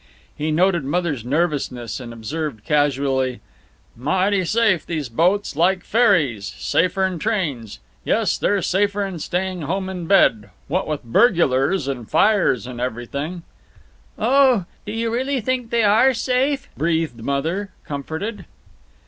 He 0.35 0.49
noted 0.49 0.83
Mother's 0.83 1.23
nervousness 1.23 1.99
and 1.99 2.11
observed, 2.11 2.63
casually, 2.65 3.39
"Mighty 3.95 4.43
safe, 4.45 4.83
these 4.83 5.09
boats. 5.09 5.55
Like 5.55 5.83
ferries. 5.83 6.47
Safer 6.57 7.03
'n 7.03 7.19
trains. 7.19 7.77
Yes, 8.03 8.35
they're 8.39 8.63
safer 8.63 9.03
'n 9.03 9.19
staying 9.19 9.61
home 9.61 9.89
in 9.91 10.07
bed, 10.07 10.49
what 10.67 10.87
with 10.87 11.03
burgulars 11.03 11.87
and 11.87 12.09
fires 12.09 12.65
and 12.65 12.81
everything." 12.81 13.43
"Oh, 14.17 14.65
do 14.87 14.91
you 14.91 15.13
really 15.13 15.39
think 15.39 15.69
they 15.69 15.83
are 15.83 16.15
safe?" 16.15 16.67
breathed 16.75 17.21
Mother, 17.23 17.69
comforted. 17.85 18.45